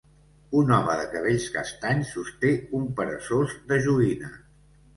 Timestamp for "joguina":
3.87-4.37